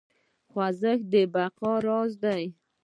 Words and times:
خوځښت 0.49 1.05
د 1.11 1.13
بقا 1.33 1.73
راز 1.85 2.11
دی. 2.23 2.43